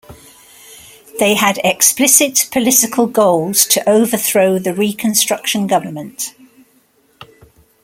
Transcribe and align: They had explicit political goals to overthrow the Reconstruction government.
They 1.19 1.35
had 1.35 1.59
explicit 1.63 2.49
political 2.51 3.05
goals 3.05 3.65
to 3.67 3.87
overthrow 3.87 4.57
the 4.57 4.73
Reconstruction 4.73 5.67
government. 5.67 6.33